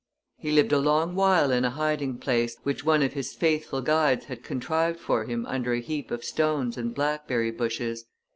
He 0.39 0.49
lived 0.51 0.71
a 0.71 0.79
long 0.79 1.13
while 1.13 1.51
in 1.51 1.63
a 1.63 1.69
hiding 1.69 2.17
place, 2.17 2.57
which 2.63 2.83
one 2.83 3.03
of 3.03 3.13
his 3.13 3.35
faithful 3.35 3.81
guides 3.83 4.25
had 4.25 4.43
contrived 4.43 4.99
for 4.99 5.25
him 5.25 5.45
under 5.45 5.73
a 5.73 5.79
heap 5.79 6.09
of 6.09 6.23
stones 6.25 6.75
and 6.75 6.95
blackberry 6.95 7.51
bushes. 7.51 8.05